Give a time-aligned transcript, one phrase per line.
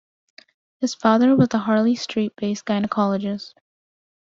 [0.79, 3.53] His father was a Harley Street-based gynaecologist.